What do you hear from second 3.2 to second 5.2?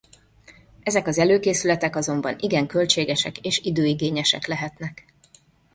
és időigényesek lehetnek.